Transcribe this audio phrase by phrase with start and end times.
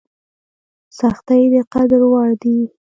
[0.99, 2.55] سختۍ د قدر وړ دي.